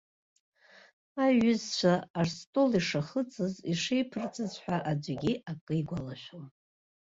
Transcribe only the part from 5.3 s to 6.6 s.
акы игәалашәом.